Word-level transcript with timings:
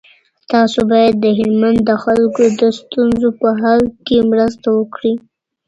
تاسو 0.51 0.79
باید 0.91 1.15
د 1.19 1.25
هلمند 1.39 1.79
د 1.89 1.91
خلکو 2.03 2.43
د 2.59 2.61
ستونزو 2.79 3.29
په 3.41 3.49
حل 3.61 3.81
کي 4.07 4.17
مرسته 4.31 4.67
وکړئ. 4.79 5.13